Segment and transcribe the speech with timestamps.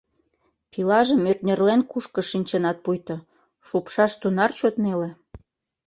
[0.71, 3.15] —Пилажым ӧртнерлен кушкыж шинчынат пуйто,
[3.67, 5.09] шупшаш тунар чот неле».